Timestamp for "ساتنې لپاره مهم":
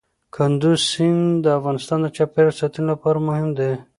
2.61-3.49